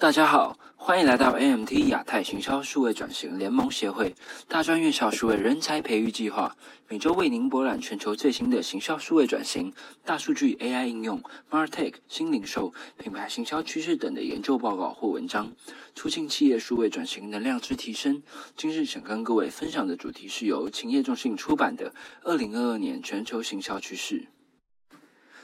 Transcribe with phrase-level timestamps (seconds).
[0.00, 4.14] 大家好，欢迎来到 AMT 亚太行销数位转型联盟协会
[4.46, 6.56] 大专院校数位人才培育计划，
[6.88, 9.72] 每周为您博览全球最新的行销数位转型、
[10.04, 15.52] 大数据 AI 应用、MarTech 新零售、品牌行销趋势等的研究报告或文章，
[15.96, 18.22] 促进企业数位转型能量之提升。
[18.56, 21.90] 今日想跟各位分享的主题是由勤业中信出版的
[22.22, 24.20] 《二零二二年全球行销趋势》。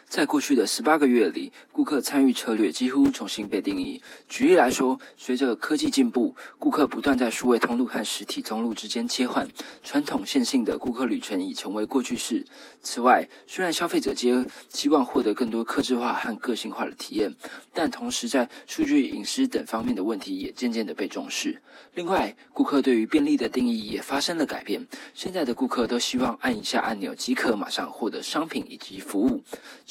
[0.09, 4.01] 在过去的十八个月里，顾客参与策略几乎重新被定义。
[4.29, 9.49] 举例来说，随着科技进步，顾客不断在数位通路和实体通路之间切换，
[9.83, 12.45] 传统线性的顾客旅程已成为过去式。
[12.81, 17.35] 此外，虽然消费者皆希望获得更多客制化和个性化的体验，
[17.73, 21.61] 但同时在数据隐私等方面的问题也渐渐的被重视。
[21.95, 24.87] 另外，顾客对于便利的定义也发生了改变。
[25.13, 29.43] 现在的顾客都希望按一下按钮即可马上获得商品以及服务。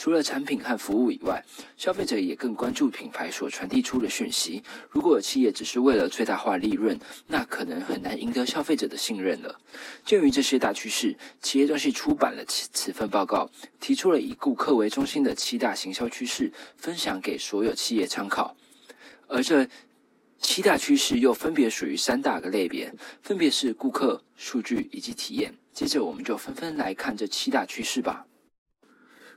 [0.04, 1.42] 除了产品和服务以外，
[1.78, 4.62] 消费者也更关注品牌所传递出的讯息。
[4.90, 9.58] 如果企业只是为了最大化利润，那可能很难赢得消费者的信任了。
[10.04, 18.58] 鉴于这些大趋势，企业中心出版了此此份报告，提出了以顾客为中心的七大行销趋势，分享给所有企业参考。
[19.28, 19.66] 而这
[20.42, 25.54] 七大趋势又分别属于三大个类别，分别是顾客、数据以及体验。
[25.72, 28.26] 接着，我们就纷纷来看这七大趋势吧。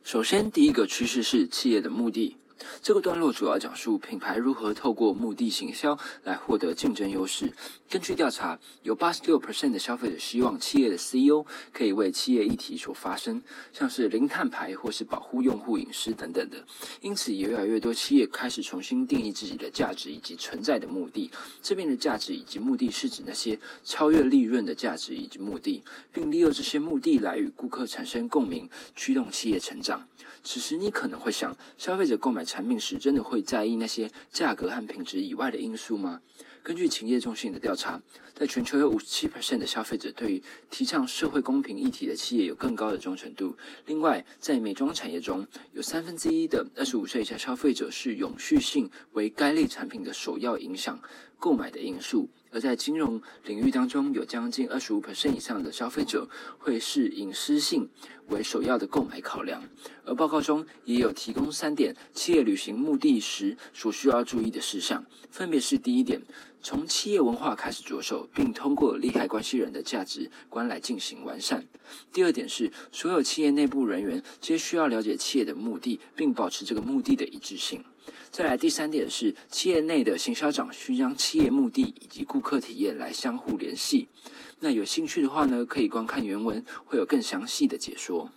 [0.07, 2.37] 首先，第一个趋势是企业的目的。
[2.81, 7.53] 这个段落主要讲述品牌如何透过目的行销来获得竞争优势。
[7.89, 13.41] 根据调查，有八十六 percent 的消费者希望企业的 CEO 可以为企业议题所发声，
[13.73, 16.65] 像是零碳排或是保护用户隐私等等的。
[17.01, 21.31] 因此，也越来越多企业开始重新定义自己的价值以及存在的目的。
[21.63, 30.09] 这边的价值以及目的是指那些超越利润的价值以及目的，并利用这些目的来与顾客产生共鸣，驱动企业成长。
[30.43, 36.21] 此时，你可能会想，消费者购买产品时，真的会在意那些价格和品质以外的因素吗？
[36.67, 38.03] 根据企业中心的调查，
[38.35, 43.57] 在全球有五十七 percent 的消费者对于提倡社会公平议题的企业有更高的忠诚度。
[43.85, 51.01] 另外，在美妆产业中，有三分之一的二十五岁以下消费者是永续性为该类产品的首要影响
[51.39, 52.29] 购买的因素。
[52.51, 57.89] 而在金融领域当中，有将近二十五 percent 以上的消费者会视隐私性
[58.29, 59.63] 为首要的购买考量。
[60.05, 66.23] 而报告中也有提供三点企业履行目的时所需要注意的事项，分别是：第一点，
[66.63, 71.61] 从企业文化开始着手，并通过利害关系人的价值观来进行完善；
[72.13, 77.85] 第二点是，所有企业内部人员皆需要了解企业的目的，并保持这个目的的一致性。
[78.31, 84.09] 再来第三点是，企业内的行销长需将企业目的以及顾客体验来相互联系。
[84.61, 88.31] 那有兴趣的话呢，可以观看原文，会有更详细的解说。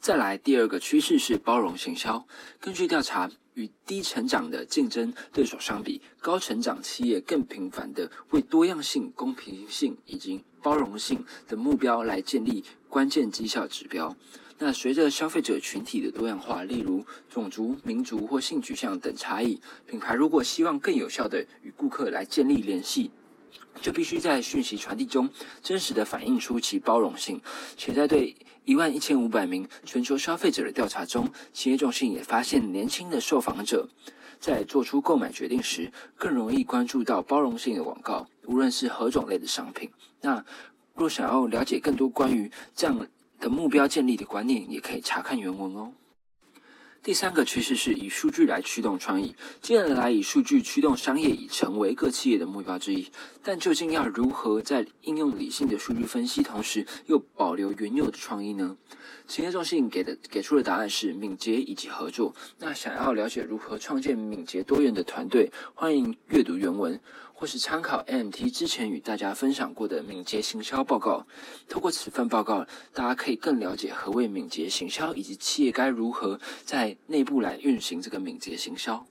[0.00, 2.26] 再来第二个趋势是包容行销。
[2.60, 14.16] 根据调查，与低成长的竞争对手相比，高成长企业更频繁的为多样性、公平性以及包容性的目标来建立关键绩效指标。
[14.64, 23.10] 那随着消费者群体的多样化，例如种族、民族或性取向等差异，品牌如果希望更有效的与顾客来建立联系。
[23.80, 25.28] 就必须在讯息传递中
[25.62, 27.40] 真实的反映出其包容性，
[27.76, 33.88] 且在对一万一千五百名全球消费者的调查中，企业中心也发现，年轻的受访者
[34.38, 39.90] 在做出购买决定时，更容易关注到包容性的广告，无论是何种类的商品。
[40.20, 40.44] 那
[40.94, 42.96] 若想要了解更多关于这样
[43.42, 45.92] 的目标建立的观念，也可以查看原文哦。
[47.02, 49.34] 第三个趋势是以数据来驱动创意。
[49.60, 53.10] 近年来，以数据驱动商业已成为各企业的目标之一。
[53.42, 58.76] 但究竟要如何在应用理性的数据分析，同时又保留原有的创意呢？
[59.26, 62.32] 企业中心给的给出的答案是敏捷以及合作。
[62.60, 67.00] 那想要了解如何创建敏捷多元的团队，欢迎阅读原文。
[67.42, 71.26] 或是参考 MT 之前与大家分享过的敏捷行销报告，
[71.68, 72.64] 透过此份报告，
[72.94, 79.04] 大家可以更了解何谓敏捷行销，以及企业该如何在内部来运行这个敏捷行销。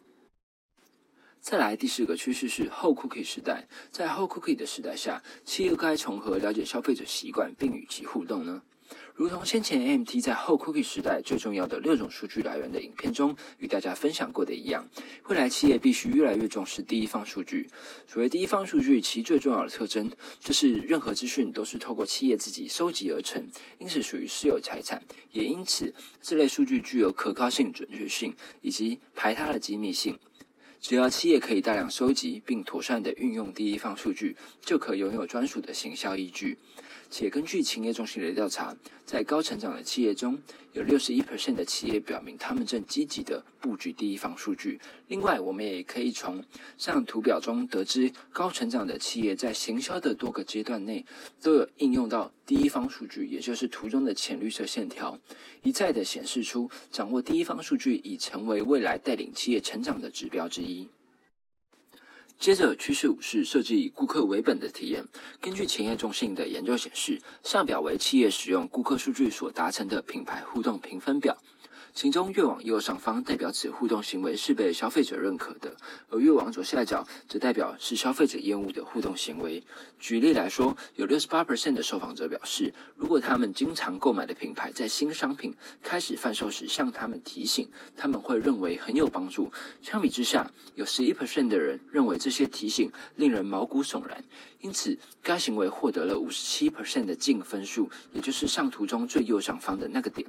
[1.42, 8.62] 再来第四个趋势是后 Cookie 时代，在后 Cookie 的时代下，企业该从何了解消费者习惯，并与其互动呢？
[9.14, 14.88] 如同先前 MT 在后 Cookie 时代最重要的六种数据来源的影片中与大家分享过的一样，
[15.28, 17.70] 未来企业必须越来越重视第一方数据。
[18.08, 20.10] 所谓第一方数据，其最重要的特征
[20.40, 23.48] 就是任何资讯都是透过企业自己收集而成，
[23.78, 25.02] 因此属于私有财产。
[25.32, 30.18] 也因此，这类数据具有可靠性、准确性以及排他的机密性。
[30.80, 36.58] 只要企业可以大量收集并妥善的运用第一方数据，就可拥有专属的行销依据。
[37.12, 38.74] 且根据企业中心的调查，
[39.06, 40.40] 在高成长的企业中，
[40.72, 44.80] 有六十一 percent 的企业表明他们正积极的布局第一方数据。
[45.10, 46.42] 另外，我们也可以从
[46.78, 51.06] 上图表中得知，高成长的企业在行销的多个阶段内
[51.42, 55.20] 都有应用到第一方数据，也就是图中的浅绿色线条，
[55.64, 60.88] 一再的显示出掌握第一方数据已成为未来带领企业成长的指标之一。
[62.42, 65.06] 接着，趋势五是设计以顾客为本的体验。
[65.40, 71.38] 根据前业中心的研究显示，上表为企业使用顾客数据所达成的品牌互动评分表。
[71.94, 75.76] 其中越往右上方代表此互动行为是被消费者认可的，
[76.10, 79.64] 而越往左下角则代表是消费者厌恶的互动行为。
[80.00, 85.54] 举例来说，有六十八 percent 的受访者表示，如果他们经常购买的品牌在新商品
[85.84, 89.52] 开始贩售时向他们提醒，他们会认为很有帮助。
[89.82, 94.24] 相比之下，有十一 percent 的人认为这些提醒令人毛骨悚然。
[94.62, 100.28] 因此，该行为获得了五十七 percent 的净分数，也就是上图中最右上方的那个点。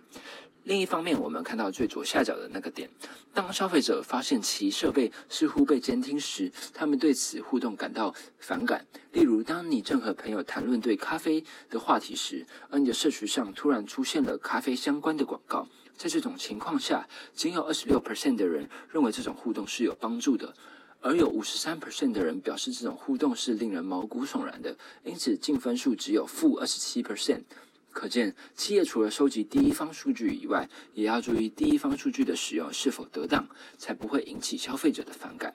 [0.64, 2.88] 另一方面，我们看到最左下角的那个点，
[3.34, 8.87] 当消费者发现其设备似乎被监听时，他们对此互动感到反感。
[9.11, 20.55] 例如，当你正和朋友谈论对咖啡的话题时，而你的社群上突然出现了咖啡相关的广告，在这种情况下，仅有二十六 percent 的人认为这种互动是有帮助的，
[21.02, 24.76] 而有五十三 percent 的人表示这种互动是令人毛骨悚然的。
[25.04, 27.43] 因此，净分数只有负二十七 percent。
[27.90, 33.46] 可见，企业除了收集第一方数据以外，也要注意第一方数据的使用是否得当，
[33.76, 35.52] 才不会引起消费者的反感。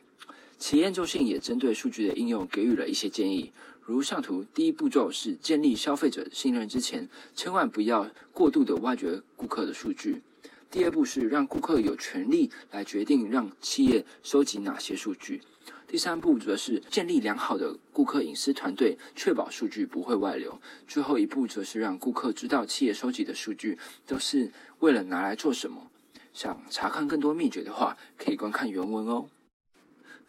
[0.59, 3.51] 企业中心也针对数据的应用给予了一些建议，
[3.81, 10.21] 如上图第一步骤是建立消费者信任之前，千万不要过度的挖掘顾客的数据。
[10.69, 15.41] 第二步是让顾客有权利来决定让企业收集哪些数据。
[15.87, 20.59] 第三步则是建立良好的顾客隐私团队，确保数据不会外流。
[20.85, 25.89] 最后一步则是让顾客知道企业收集的数据都是为了拿来做什么。
[26.33, 29.29] 想查看更多秘诀的话，可以观看原文哦。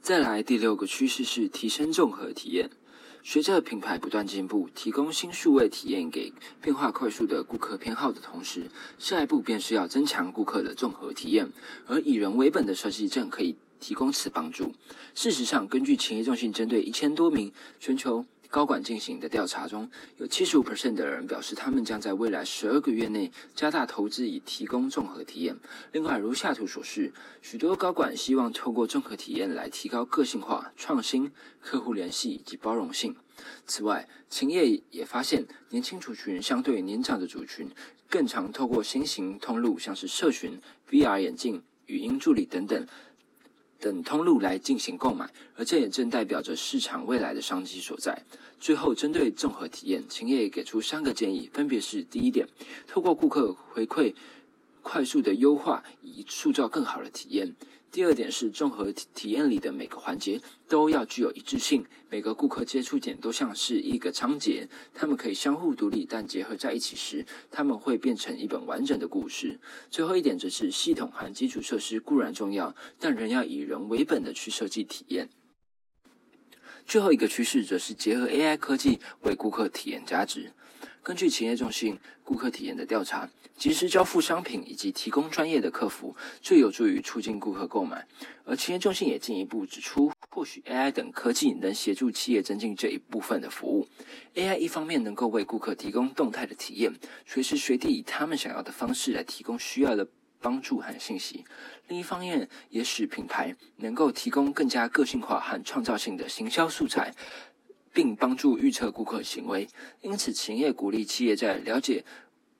[0.00, 2.70] 再来第六个趋势是提升综合体验。
[3.31, 6.33] 随着品牌不断进步，提供新数位体验给
[6.63, 11.51] 变化快速的顾客偏好的同时，下一步便是要增强顾客的综合体验，
[11.87, 13.55] 而以人为本的设计正可以。
[13.81, 14.75] 提供此帮助。
[15.15, 25.55] 事实上，根据企业中心针对一千多名全球高管进行的调查中，有七十五 percent 的人表示，他们将在未来十二个月内加大投资以提供综合体验。
[25.93, 27.12] 另外，如下图所示，
[27.43, 31.31] 许多高管希望透过综合体验来提高个性化、创新、
[31.61, 33.15] 客户联系以及包容性。
[33.67, 37.71] 此外，企业也发现，年轻族群相对年长的族群，
[38.09, 40.59] 更常透过新型通路，像是社群、
[40.91, 42.87] VR 眼镜、语音助理等等。
[43.81, 48.25] 等通路来进行购买，而这也正代表着市场未来的商机所在。
[48.59, 52.49] 最后，针对综合体验，秦业给出三个建议，分别是：第一点，
[52.89, 54.15] 透过顾客回馈，
[54.83, 57.55] 快速的优化，以塑造更好的体验。
[57.90, 69.58] 第二点是综合体验里的每个环节都要具有一致性，每个顾客接触点都像是一个章节，他们可以相互独立，但结合在一起时，他们会变成一本完整的故事。
[69.90, 75.31] 最后一点则是系统和基础设施固然重要，但仍要以人为本的去设计体验。
[76.87, 80.52] 最后一个趋势则是结合 AI 科技为顾客体验价值。
[81.03, 88.06] 根据企业中心顾客体验的调查，及时交付商品以及提供专业的客服，最有助于促进顾客购买。
[88.45, 93.88] 而企业中心也进一步指出，或许 AI 等科技能协助企业增进这一部分的服务。
[94.35, 96.93] AI 一方面能够为顾客提供动态的体验，
[97.25, 100.07] 随时随地以他们想要的方式来提供需要的
[100.40, 101.45] 帮助和信息；
[101.88, 107.14] 另一方面，也使品牌能够提供更加个性化和创造性的行销素材。
[107.99, 109.67] 并帮助预测顾客行为，
[110.02, 112.05] 因此企业鼓励企业在了解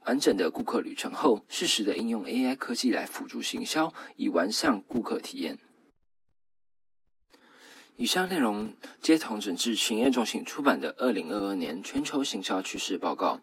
[0.05, 5.57] 完整的顾客旅程后，适时的应用 AI 科技来辅助行销，以完善顾客体验。
[8.01, 13.41] 以上内容皆同整治行业中心出版的二零二二年全球行销趋势报告，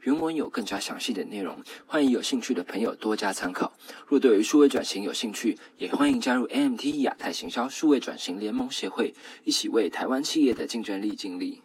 [0.00, 3.70] 原文有更加详细的内容，欢迎有兴趣的朋友多加参考。
[4.06, 9.12] 若对于数位转型有兴趣，也欢迎加入 AMT 亚太行销数位转型联盟协会，
[9.44, 11.60] 一起为台湾企业的竞争力尽力。